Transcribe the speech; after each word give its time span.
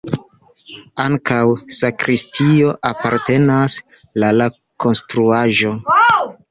Ankaŭ 1.03 1.43
sakristio 1.79 2.73
apartenas 2.93 3.79
la 4.25 4.35
la 4.43 4.53
konstruaĵo. 4.87 5.81